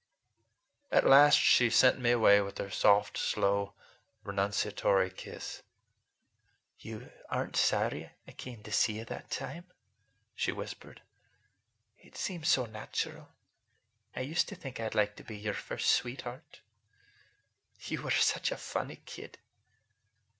[0.89, 3.75] At last she sent me away with her soft, slow,
[4.25, 5.61] renunciatory kiss.
[6.79, 9.65] "You are n't sorry I came to see you that time?"
[10.33, 11.03] she whispered.
[11.99, 13.27] "It seemed so natural.
[14.15, 16.61] I used to think I'd like to be your first sweetheart.
[17.85, 19.37] You were such a funny kid!"